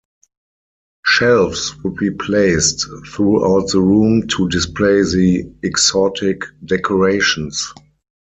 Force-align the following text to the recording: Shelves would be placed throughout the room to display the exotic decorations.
Shelves 1.05 1.75
would 1.83 1.95
be 1.97 2.09
placed 2.09 2.87
throughout 3.13 3.67
the 3.71 3.81
room 3.81 4.27
to 4.29 4.49
display 4.49 5.03
the 5.03 5.53
exotic 5.61 6.41
decorations. 6.65 7.71